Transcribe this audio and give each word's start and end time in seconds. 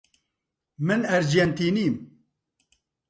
من 0.87 1.01
ئەرجێنتینم. 1.09 1.95